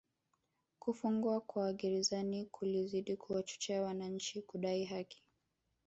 [0.79, 5.23] Kufungwa kwake Gerezani kulizidi kuwachochea wananchi kudai haki